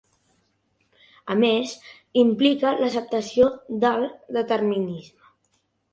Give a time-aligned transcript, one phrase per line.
[1.33, 1.75] A més,
[2.23, 3.53] implica l'acceptació
[3.85, 5.33] del determinisme.